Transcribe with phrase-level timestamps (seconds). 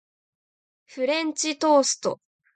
[0.87, 2.19] フレンチトースト